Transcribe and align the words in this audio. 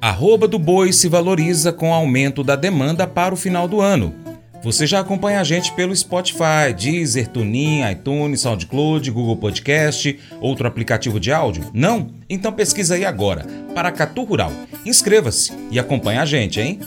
Arroba 0.00 0.48
do 0.48 0.58
boi 0.58 0.92
se 0.92 1.08
valoriza 1.08 1.72
com 1.72 1.92
aumento 1.92 2.42
da 2.42 2.56
demanda 2.56 3.06
para 3.06 3.34
o 3.34 3.36
final 3.36 3.68
do 3.68 3.80
ano. 3.80 4.14
Você 4.62 4.86
já 4.86 5.00
acompanha 5.00 5.40
a 5.40 5.44
gente 5.44 5.72
pelo 5.72 5.94
Spotify, 5.94 6.72
Deezer, 6.76 7.26
TuneIn, 7.28 7.90
iTunes, 7.90 8.42
SoundCloud, 8.42 9.10
Google 9.10 9.36
Podcast, 9.36 10.18
outro 10.40 10.68
aplicativo 10.68 11.18
de 11.18 11.32
áudio? 11.32 11.64
Não? 11.74 12.10
Então 12.30 12.52
pesquisa 12.52 12.94
aí 12.94 13.04
agora, 13.04 13.44
Paracatu 13.74 14.22
Rural. 14.22 14.52
Inscreva-se 14.86 15.52
e 15.70 15.78
acompanhe 15.80 16.18
a 16.18 16.24
gente, 16.24 16.60
hein? 16.60 16.78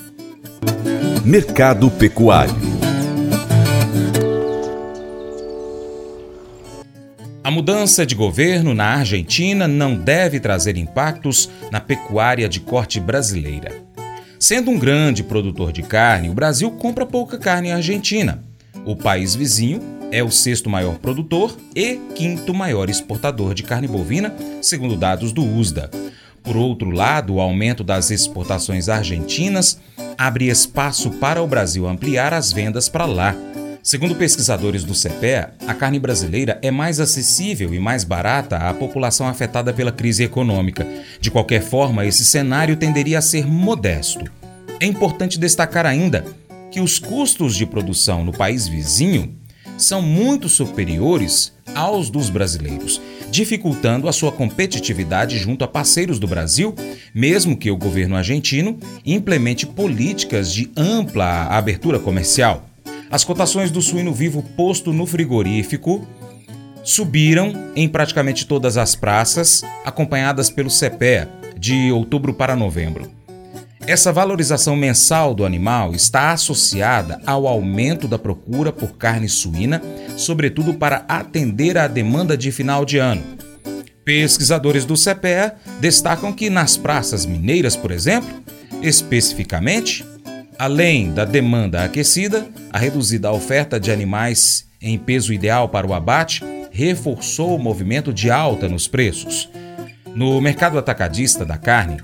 Mercado 1.26 1.92
Pecuário 1.92 2.75
A 7.46 7.52
mudança 7.52 8.08
de 8.08 8.16
governo 8.16 8.74
na 8.74 8.86
Argentina 8.86 9.68
não 9.68 9.96
deve 9.96 10.40
trazer 10.40 10.78
impactos 10.78 11.48
na 11.72 11.80
pecuária 11.80 12.50
de 12.50 12.60
corte 12.60 13.00
brasileira. 13.00 13.72
Sendo 14.40 14.72
um 14.72 14.80
grande 14.80 15.22
produtor 15.22 15.72
de 15.72 15.84
carne, 15.84 16.28
o 16.28 16.34
Brasil 16.34 16.72
compra 16.72 17.06
pouca 17.06 17.38
carne 17.38 17.72
argentina. 17.72 18.44
O 18.84 18.96
país 18.96 19.36
vizinho 19.36 19.80
é 20.12 20.24
o 20.24 20.32
sexto 20.32 20.72
maior 20.72 20.98
produtor 20.98 21.56
e 21.76 22.00
quinto 22.16 22.52
maior 22.52 22.90
exportador 22.90 23.54
de 23.54 23.62
carne 23.62 23.88
bovina, 23.88 24.34
segundo 24.60 24.96
dados 24.96 25.32
do 25.32 25.46
USDA. 25.46 25.92
Por 26.42 26.58
outro 26.58 26.90
lado, 26.90 27.36
o 27.36 27.40
aumento 27.40 27.84
das 27.84 28.10
exportações 28.10 28.90
argentinas 28.90 29.80
abre 30.18 30.48
espaço 30.48 31.12
para 31.12 31.44
o 31.44 31.48
Brasil 31.48 31.88
ampliar 31.88 32.34
as 32.34 32.52
vendas 32.52 32.90
para 32.90 33.06
lá. 33.06 33.36
Segundo 33.86 34.16
pesquisadores 34.16 34.84
do 34.84 34.96
CPEA, 34.96 35.54
a 35.68 35.74
carne 35.76 36.00
brasileira 36.00 36.58
é 36.64 36.72
mais 36.72 37.00
acessível 37.00 37.72
e 37.72 37.78
mais 37.78 38.04
barata 38.04 38.58
à 38.58 38.74
população 38.74 39.28
afetada 39.28 39.72
pela 39.72 39.92
crise 39.92 40.24
econômica. 40.24 40.88
De 41.22 41.30
qualquer 41.30 41.62
forma, 41.62 42.04
esse 42.04 42.26
cenário 42.26 42.76
tenderia 42.78 43.20
a 43.20 43.22
ser 43.22 43.46
modesto. 43.46 44.26
É 44.80 44.88
importante 44.88 45.38
destacar 45.38 45.86
ainda 45.86 46.26
que 46.72 46.82
os 46.82 46.98
custos 46.98 47.56
de 47.56 47.64
produção 47.68 48.26
no 48.26 48.32
país 48.32 48.68
vizinho 48.68 49.36
são 49.78 50.02
muito 50.02 50.50
superiores 50.50 51.54
aos 51.76 52.10
dos 52.10 52.32
brasileiros, 52.32 53.00
dificultando 53.30 54.10
a 54.10 54.12
sua 54.12 54.32
competitividade 54.32 55.38
junto 55.38 55.64
a 55.64 55.68
parceiros 55.68 56.18
do 56.18 56.26
Brasil, 56.26 56.74
mesmo 57.14 57.56
que 57.56 57.70
o 57.70 57.78
governo 57.78 58.16
argentino 58.16 58.80
implemente 59.06 59.68
políticas 59.68 60.52
de 60.52 60.72
ampla 60.76 61.44
abertura 61.44 62.00
comercial. 62.00 62.68
As 63.16 63.24
cotações 63.24 63.72
do 63.72 63.82
suíno 63.82 64.14
vivo 64.14 64.44
posto 64.58 64.92
no 64.92 65.06
frigorífico 65.06 66.06
subiram 66.84 67.72
em 67.74 67.88
praticamente 67.88 68.46
todas 68.46 68.76
as 68.76 68.94
praças, 68.94 69.62
acompanhadas 69.86 70.50
pelo 70.50 70.70
CPEA, 70.70 71.30
de 71.58 71.94
outubro 71.94 72.34
para 72.34 72.58
novembro. 72.58 73.10
Essa 73.88 74.12
valorização 74.12 74.76
mensal 74.76 75.34
do 75.34 75.46
animal 75.46 75.94
está 75.94 76.34
associada 76.34 77.22
ao 77.26 77.48
aumento 77.48 78.06
da 78.06 78.20
procura 78.20 78.74
por 78.74 78.98
carne 78.98 79.30
suína, 79.30 79.82
sobretudo 80.18 80.74
para 80.74 81.06
atender 81.08 81.78
à 81.78 81.88
demanda 81.88 82.36
de 82.36 82.52
final 82.52 82.84
de 82.84 82.98
ano. 82.98 83.24
Pesquisadores 84.04 84.84
do 84.84 84.96
CPEA 84.96 85.56
destacam 85.80 86.34
que 86.34 86.50
nas 86.50 86.76
praças 86.76 87.26
mineiras, 87.26 87.78
por 87.78 87.92
exemplo, 87.92 88.44
especificamente, 88.82 90.04
Além 90.58 91.14
da 91.14 91.26
demanda 91.26 91.84
aquecida, 91.84 92.48
a 92.72 92.80
reduzida 92.80 93.32
oferta 93.32 93.80
de 93.80 93.92
animais 93.92 94.66
em 94.82 94.98
peso 94.98 95.34
ideal 95.34 95.68
para 95.68 95.86
o 95.86 95.94
abate 95.94 96.44
reforçou 96.72 97.56
o 97.56 97.60
movimento 97.60 98.14
de 98.14 98.32
alta 98.32 98.70
nos 98.70 98.88
preços. 98.88 99.50
No 100.16 100.40
mercado 100.40 100.78
atacadista 100.78 101.46
da 101.46 101.58
carne, 101.58 101.98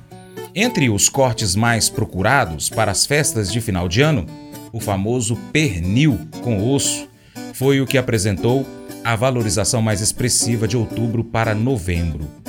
entre 0.54 0.90
os 0.90 1.08
cortes 1.08 1.56
mais 1.56 1.90
procurados 1.90 2.70
para 2.70 2.92
as 2.92 3.06
festas 3.06 3.52
de 3.52 3.62
final 3.62 3.88
de 3.88 4.02
ano, 4.02 4.26
o 4.74 4.82
famoso 4.82 5.38
pernil 5.54 6.20
com 6.42 6.74
osso 6.74 7.08
foi 7.54 7.80
o 7.80 7.88
que 7.88 7.98
apresentou 7.98 8.66
a 9.04 9.16
valorização 9.16 9.82
mais 9.82 10.02
expressiva 10.02 10.68
de 10.68 10.76
outubro 10.76 11.24
para 11.24 11.56
novembro. 11.56 12.41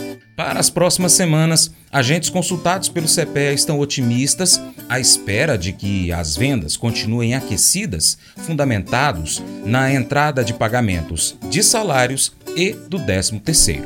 Para 0.44 0.58
as 0.58 0.68
próximas 0.68 1.12
semanas, 1.12 1.70
agentes 1.92 2.28
consultados 2.28 2.88
pelo 2.88 3.06
CPE 3.06 3.54
estão 3.54 3.78
otimistas 3.78 4.60
à 4.88 4.98
espera 4.98 5.56
de 5.56 5.72
que 5.72 6.12
as 6.12 6.34
vendas 6.34 6.76
continuem 6.76 7.36
aquecidas, 7.36 8.18
fundamentados 8.38 9.40
na 9.64 9.94
entrada 9.94 10.42
de 10.42 10.52
pagamentos 10.52 11.36
de 11.48 11.62
salários 11.62 12.32
e 12.56 12.72
do 12.72 12.98
13º. 12.98 13.84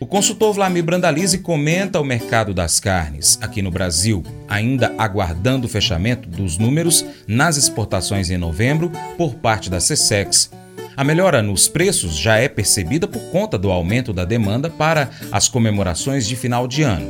O 0.00 0.06
consultor 0.06 0.54
Vlamir 0.54 0.82
Brandalize 0.82 1.36
comenta 1.38 2.00
o 2.00 2.04
mercado 2.04 2.54
das 2.54 2.80
carnes 2.80 3.38
aqui 3.42 3.60
no 3.60 3.70
Brasil, 3.70 4.24
ainda 4.48 4.94
aguardando 4.96 5.66
o 5.66 5.70
fechamento 5.70 6.26
dos 6.26 6.56
números 6.56 7.04
nas 7.26 7.58
exportações 7.58 8.30
em 8.30 8.38
novembro 8.38 8.90
por 9.18 9.34
parte 9.34 9.68
da 9.68 9.76
CSEX 9.76 10.50
a 10.98 11.04
melhora 11.04 11.40
nos 11.40 11.68
preços 11.68 12.16
já 12.16 12.38
é 12.38 12.48
percebida 12.48 13.06
por 13.06 13.22
conta 13.30 13.56
do 13.56 13.70
aumento 13.70 14.12
da 14.12 14.24
demanda 14.24 14.68
para 14.68 15.08
as 15.30 15.48
comemorações 15.48 16.26
de 16.26 16.34
final 16.34 16.66
de 16.66 16.82
ano. 16.82 17.08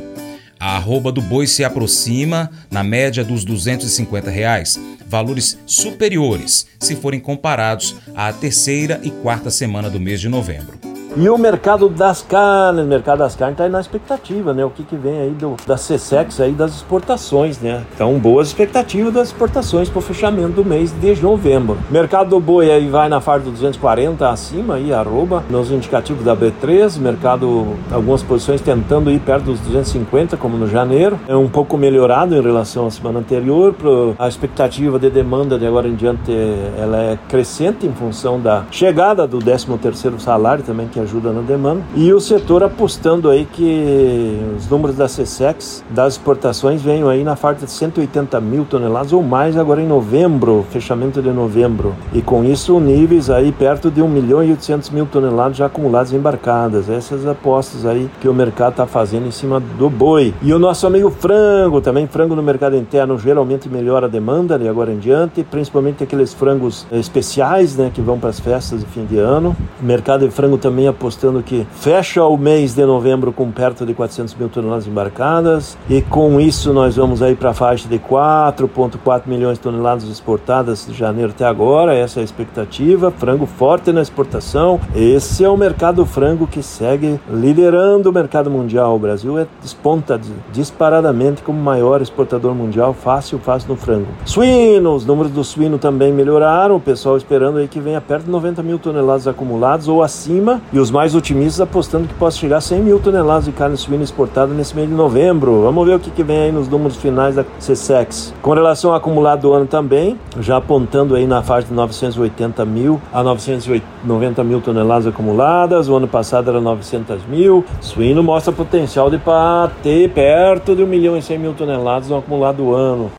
A 0.59 0.77
arroba 0.77 1.11
do 1.11 1.23
boi 1.23 1.47
se 1.47 1.63
aproxima 1.63 2.51
na 2.69 2.83
média 2.83 3.23
dos 3.23 3.43
250 3.43 4.29
reais, 4.29 4.79
valores 5.07 5.57
superiores 5.65 6.67
se 6.79 6.95
forem 6.95 7.19
comparados 7.19 7.95
à 8.13 8.31
terceira 8.31 9.01
e 9.01 9.09
quarta 9.09 9.49
semana 9.49 9.89
do 9.89 9.99
mês 9.99 10.21
de 10.21 10.29
novembro. 10.29 10.88
E 11.17 11.27
o 11.27 11.37
mercado 11.37 11.89
das 11.89 12.21
carnes, 12.21 12.85
o 12.85 12.87
mercado 12.87 13.19
das 13.19 13.35
carnes 13.35 13.53
está 13.53 13.63
aí 13.63 13.69
na 13.69 13.79
expectativa, 13.79 14.53
né? 14.53 14.63
O 14.63 14.69
que, 14.69 14.83
que 14.83 14.95
vem 14.95 15.19
aí 15.19 15.31
do, 15.31 15.55
da 15.65 15.75
CSEX 15.75 16.39
aí 16.39 16.51
das 16.51 16.75
exportações, 16.75 17.59
né? 17.59 17.83
Então, 17.95 18.13
boas 18.19 18.49
expectativas 18.49 19.13
das 19.13 19.29
exportações 19.29 19.89
para 19.89 19.99
o 19.99 20.01
fechamento 20.01 20.53
do 20.53 20.65
mês 20.65 20.91
de 20.91 21.21
novembro. 21.21 21.77
Mercado 21.89 22.29
do 22.29 22.39
boi 22.39 22.71
aí 22.71 22.87
vai 22.87 23.09
na 23.09 23.19
faixa 23.19 23.45
do 23.45 23.51
240 23.51 24.29
acima 24.29 24.75
aí, 24.75 24.93
arroba, 24.93 25.43
nos 25.49 25.71
indicativos 25.71 26.23
da 26.23 26.35
B3, 26.35 26.99
mercado, 26.99 27.75
algumas 27.91 28.21
posições 28.21 28.61
tentando 28.61 29.09
ir 29.09 29.19
perto 29.19 29.45
dos 29.45 29.59
250, 29.61 30.37
como 30.37 30.57
no 30.57 30.67
janeiro. 30.67 31.19
É 31.27 31.35
um 31.35 31.49
pouco 31.49 31.75
melhorado 31.75 32.35
em 32.35 32.41
relação 32.41 32.85
à 32.85 32.91
semana 32.91 33.19
anterior, 33.19 33.73
pro, 33.73 34.15
a 34.19 34.27
expectativa 34.27 34.99
de 34.99 35.09
demanda 35.09 35.57
de 35.57 35.65
agora 35.65 35.87
em 35.87 35.95
diante, 35.95 36.31
ela 36.77 36.97
é 37.01 37.19
crescente 37.27 37.87
em 37.87 37.93
função 37.93 38.39
da 38.39 38.63
chegada 38.69 39.25
do 39.27 39.39
13 39.39 39.77
terceiro 39.79 40.19
salário 40.19 40.63
também, 40.63 40.87
que 40.87 40.98
ajuda 40.99 41.31
na 41.31 41.41
demanda. 41.41 41.81
E 41.95 42.13
o 42.13 42.19
setor 42.19 42.63
apostando 42.63 43.29
aí 43.29 43.45
que 43.45 44.39
os 44.57 44.69
números 44.69 44.95
da 44.95 45.05
CSEX 45.05 45.83
das 45.89 46.13
exportações 46.13 46.81
venham 46.81 47.09
aí 47.09 47.23
na 47.23 47.35
faixa 47.35 47.65
de 47.65 47.71
180 47.71 48.39
mil 48.41 48.65
toneladas 48.65 49.13
ou 49.13 49.21
mais 49.21 49.57
agora 49.57 49.81
em 49.81 49.87
novembro, 49.87 50.65
fechamento 50.69 51.21
de 51.21 51.29
novembro. 51.29 51.95
E 52.13 52.21
com 52.21 52.43
isso 52.43 52.79
níveis 52.79 53.29
aí 53.29 53.51
perto 53.51 53.89
de 53.89 54.01
1 54.01 54.07
milhão 54.07 54.43
e 54.43 54.51
800 54.51 54.89
mil 54.89 55.05
toneladas 55.05 55.57
já 55.57 55.65
acumuladas 55.65 56.13
embarcadas. 56.13 56.89
Essas 56.89 57.25
apostas 57.25 57.85
aí 57.85 58.09
que 58.21 58.27
o 58.27 58.33
mercado 58.33 58.71
está 58.71 58.85
fazendo 58.85 59.27
em 59.27 59.31
cima 59.31 59.59
do 59.59 59.89
boi. 59.89 60.33
E 60.41 60.53
o 60.53 60.59
nosso 60.59 60.85
amigo 60.85 61.09
frango, 61.09 61.81
também 61.81 62.07
frango 62.07 62.35
no 62.35 62.43
mercado 62.43 62.75
interno 62.75 63.17
geralmente 63.17 63.69
melhora 63.69 64.05
a 64.05 64.09
demanda 64.09 64.57
de 64.57 64.67
agora 64.67 64.91
em 64.91 64.97
diante, 64.97 65.43
principalmente 65.43 66.03
aqueles 66.03 66.33
frangos 66.33 66.85
especiais, 66.91 67.75
né, 67.75 67.91
que 67.93 68.01
vão 68.01 68.19
para 68.19 68.29
as 68.29 68.39
festas 68.39 68.79
de 68.81 68.85
fim 68.87 69.05
de 69.05 69.17
ano. 69.17 69.55
O 69.81 69.85
mercado 69.85 70.25
de 70.25 70.31
frango 70.31 70.57
também 70.57 70.87
apostando 70.89 71.41
que 71.41 71.65
fecha 71.71 72.23
o 72.23 72.37
mês 72.37 72.73
de 72.73 72.85
novembro 72.85 73.31
com 73.31 73.51
perto 73.51 73.85
de 73.85 73.93
400 73.93 74.35
mil 74.35 74.49
toneladas 74.49 74.87
embarcadas 74.87 75.77
e 75.89 76.01
com 76.01 76.39
isso 76.39 76.73
nós 76.73 76.95
vamos 76.95 77.21
aí 77.21 77.35
para 77.35 77.51
a 77.51 77.53
faixa 77.53 77.87
de 77.87 77.99
4,4 77.99 79.23
milhões 79.25 79.57
de 79.57 79.63
toneladas 79.63 80.03
exportadas 80.05 80.85
de 80.85 80.93
janeiro 80.93 81.31
até 81.31 81.45
agora, 81.45 81.93
essa 81.93 82.19
é 82.19 82.21
a 82.21 82.23
expectativa. 82.23 83.11
Frango 83.11 83.45
forte 83.45 83.91
na 83.91 84.01
exportação. 84.01 84.79
Esse 84.95 85.43
é 85.43 85.49
o 85.49 85.57
mercado 85.57 86.05
frango 86.05 86.47
que 86.47 86.63
segue 86.63 87.19
liderando 87.29 88.09
o 88.09 88.13
mercado 88.13 88.49
mundial. 88.49 88.95
O 88.95 88.99
Brasil 88.99 89.37
é, 89.37 89.47
desponta 89.61 90.19
disparadamente 90.51 91.41
como 91.41 91.59
maior 91.61 92.01
exportador 92.01 92.53
mundial, 92.55 92.93
fácil, 92.93 93.39
fácil 93.39 93.69
no 93.69 93.75
frango. 93.75 94.07
Suíno, 94.25 94.93
os 94.93 95.05
números 95.05 95.31
do 95.31 95.43
suíno 95.43 95.77
também 95.77 96.11
melhoraram, 96.11 96.75
o 96.75 96.79
pessoal 96.79 97.17
esperando 97.17 97.57
aí 97.57 97.67
que 97.67 97.79
venha 97.79 98.01
perto 98.01 98.25
de 98.25 98.31
90 98.31 98.63
mil 98.63 98.79
toneladas 98.79 99.27
acumuladas 99.27 99.87
ou 99.87 100.01
acima 100.01 100.61
e 100.71 100.78
os 100.79 100.91
mais 100.91 101.15
otimistas 101.15 101.61
apostando 101.61 102.07
que 102.07 102.13
possa 102.13 102.37
chegar 102.37 102.57
a 102.57 102.61
100 102.61 102.81
mil 102.81 102.99
toneladas 102.99 103.45
de 103.45 103.51
carne 103.51 103.77
suína 103.77 104.03
exportada 104.03 104.53
nesse 104.53 104.75
mês 104.75 104.87
de 104.87 104.95
novembro. 104.95 105.61
Vamos 105.61 105.85
ver 105.85 105.95
o 105.95 105.99
que, 105.99 106.09
que 106.11 106.23
vem 106.23 106.39
aí 106.39 106.51
nos 106.51 106.67
números 106.67 106.97
finais 106.97 107.35
da 107.35 107.43
CSEX. 107.43 108.33
Com 108.41 108.53
relação 108.53 108.91
ao 108.91 108.97
acumulado 108.97 109.41
do 109.41 109.53
ano 109.53 109.65
também, 109.65 110.19
já 110.39 110.57
apontando 110.57 111.15
aí 111.15 111.27
na 111.27 111.41
faixa 111.41 111.67
de 111.67 111.73
980 111.73 112.65
mil 112.65 113.01
a 113.11 113.23
990 113.23 114.43
mil 114.43 114.61
toneladas 114.61 115.07
acumuladas. 115.07 115.89
O 115.89 115.95
ano 115.95 116.07
passado 116.07 116.49
era 116.49 116.61
900 116.61 117.25
mil. 117.25 117.65
Suíno 117.81 118.23
mostra 118.23 118.53
potencial 118.53 119.09
de 119.09 119.17
bater 119.17 120.09
perto 120.11 120.75
de 120.75 120.83
1 120.83 120.87
milhão 120.87 121.17
e 121.17 121.21
100 121.21 121.39
mil 121.39 121.53
toneladas 121.53 122.09
no 122.09 122.17
acumulado 122.17 122.57
do 122.57 122.73
ano. 122.73 123.18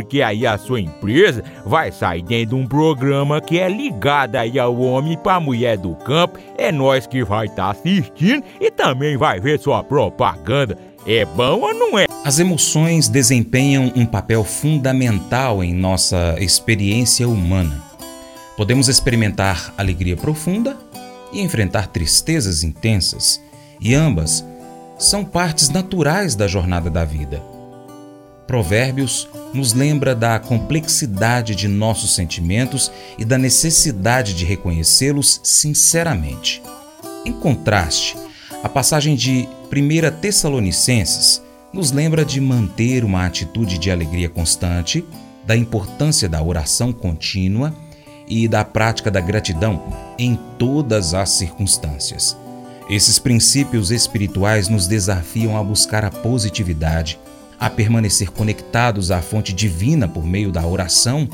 porque 0.00 0.22
aí 0.22 0.46
a 0.46 0.56
sua 0.56 0.80
empresa 0.80 1.44
vai 1.64 1.92
sair 1.92 2.22
dentro 2.22 2.56
de 2.56 2.62
um 2.62 2.66
programa 2.66 3.38
que 3.38 3.58
é 3.58 3.68
ligado 3.68 4.36
aí 4.36 4.58
ao 4.58 4.74
homem 4.80 5.16
para 5.16 5.38
mulher 5.38 5.76
do 5.76 5.94
campo. 5.94 6.38
É 6.56 6.72
nós 6.72 7.06
que 7.06 7.22
vai 7.22 7.46
estar 7.46 7.64
tá 7.64 7.70
assistindo 7.70 8.42
e 8.58 8.70
também 8.70 9.18
vai 9.18 9.38
ver 9.38 9.60
sua 9.60 9.84
propaganda. 9.84 10.76
É 11.06 11.24
bom 11.26 11.60
ou 11.60 11.74
não 11.74 11.98
é? 11.98 12.06
As 12.24 12.38
emoções 12.38 13.08
desempenham 13.08 13.92
um 13.94 14.06
papel 14.06 14.42
fundamental 14.42 15.62
em 15.62 15.74
nossa 15.74 16.34
experiência 16.38 17.28
humana. 17.28 17.82
Podemos 18.56 18.88
experimentar 18.88 19.74
alegria 19.76 20.16
profunda 20.16 20.78
e 21.30 21.42
enfrentar 21.42 21.88
tristezas 21.88 22.62
intensas, 22.62 23.40
e 23.80 23.94
ambas 23.94 24.44
são 24.98 25.24
partes 25.24 25.68
naturais 25.68 26.34
da 26.34 26.46
jornada 26.46 26.90
da 26.90 27.04
vida. 27.04 27.59
Provérbios 28.50 29.28
nos 29.54 29.72
lembra 29.72 30.12
da 30.12 30.36
complexidade 30.40 31.54
de 31.54 31.68
nossos 31.68 32.16
sentimentos 32.16 32.90
e 33.16 33.24
da 33.24 33.38
necessidade 33.38 34.34
de 34.34 34.44
reconhecê-los 34.44 35.40
sinceramente. 35.44 36.60
Em 37.24 37.30
contraste, 37.30 38.16
a 38.60 38.68
passagem 38.68 39.14
de 39.14 39.48
1 39.70 40.20
Tessalonicenses 40.20 41.40
nos 41.72 41.92
lembra 41.92 42.24
de 42.24 42.40
manter 42.40 43.04
uma 43.04 43.24
atitude 43.24 43.78
de 43.78 43.88
alegria 43.88 44.28
constante, 44.28 45.04
da 45.46 45.56
importância 45.56 46.28
da 46.28 46.42
oração 46.42 46.92
contínua 46.92 47.72
e 48.26 48.48
da 48.48 48.64
prática 48.64 49.12
da 49.12 49.20
gratidão 49.20 49.80
em 50.18 50.36
todas 50.58 51.14
as 51.14 51.30
circunstâncias. 51.30 52.36
Esses 52.90 53.16
princípios 53.20 53.92
espirituais 53.92 54.66
nos 54.66 54.88
desafiam 54.88 55.56
a 55.56 55.62
buscar 55.62 56.04
a 56.04 56.10
positividade, 56.10 57.19
a 57.60 57.68
permanecer 57.68 58.30
conectados 58.30 59.10
à 59.10 59.20
fonte 59.20 59.52
divina 59.52 60.08
por 60.08 60.24
meio 60.24 60.50
da 60.50 60.66
oração 60.66 61.28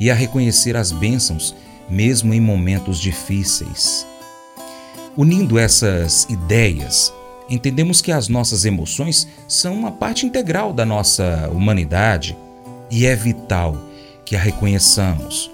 e 0.00 0.10
a 0.10 0.14
reconhecer 0.14 0.76
as 0.76 0.90
bênçãos, 0.90 1.54
mesmo 1.88 2.34
em 2.34 2.40
momentos 2.40 2.98
difíceis. 2.98 4.04
Unindo 5.16 5.58
essas 5.58 6.26
ideias, 6.28 7.12
entendemos 7.48 8.00
que 8.02 8.10
as 8.10 8.28
nossas 8.28 8.64
emoções 8.64 9.28
são 9.46 9.74
uma 9.74 9.92
parte 9.92 10.26
integral 10.26 10.72
da 10.72 10.84
nossa 10.84 11.48
humanidade 11.52 12.36
e 12.90 13.06
é 13.06 13.14
vital 13.14 13.76
que 14.24 14.34
a 14.34 14.40
reconheçamos. 14.40 15.50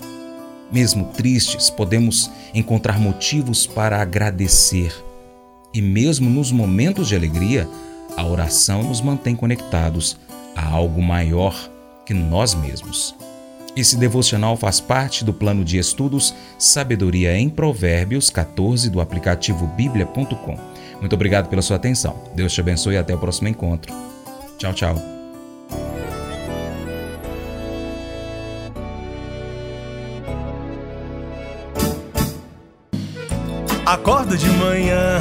Mesmo 0.72 1.06
tristes, 1.16 1.70
podemos 1.70 2.30
encontrar 2.54 2.98
motivos 2.98 3.66
para 3.66 4.00
agradecer. 4.00 4.92
E 5.72 5.80
mesmo 5.82 6.28
nos 6.28 6.50
momentos 6.50 7.08
de 7.08 7.14
alegria, 7.14 7.68
a 8.16 8.24
oração 8.24 8.82
nos 8.82 9.00
mantém 9.00 9.36
conectados 9.36 10.16
a 10.54 10.66
algo 10.66 11.02
maior 11.02 11.54
que 12.04 12.14
nós 12.14 12.54
mesmos. 12.54 13.14
Esse 13.76 13.96
devocional 13.96 14.56
faz 14.56 14.80
parte 14.80 15.22
do 15.22 15.34
plano 15.34 15.62
de 15.62 15.76
estudos 15.76 16.34
Sabedoria 16.58 17.36
em 17.36 17.50
Provérbios 17.50 18.30
14 18.30 18.88
do 18.88 19.02
aplicativo 19.02 19.66
bíblia.com. 19.66 20.58
Muito 20.98 21.12
obrigado 21.12 21.48
pela 21.48 21.60
sua 21.60 21.76
atenção. 21.76 22.16
Deus 22.34 22.54
te 22.54 22.60
abençoe 22.60 22.94
e 22.94 22.98
até 22.98 23.14
o 23.14 23.18
próximo 23.18 23.48
encontro. 23.48 23.94
Tchau, 24.56 24.72
tchau. 24.72 24.96
Acordo 33.84 34.36
de 34.36 34.48
manhã 34.48 35.20